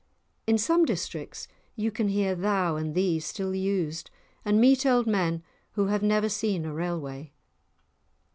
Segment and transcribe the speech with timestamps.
[0.47, 4.09] In some districts you can hear "thou" and "thee" still used,
[4.43, 5.43] and meet old men
[5.73, 7.33] who have never seen a railway.